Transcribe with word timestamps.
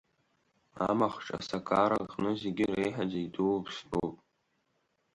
Амахҽ 0.89 1.27
асакара 1.37 1.97
аҟны 2.03 2.31
зегьы 2.41 2.65
реиҳаӡа 2.77 3.19
идуу 3.25 3.57
ԥстәуп. 3.63 4.15